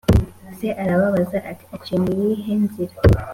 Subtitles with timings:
[0.57, 2.95] Se arababaza ati “Aciye mu yihe nzira?”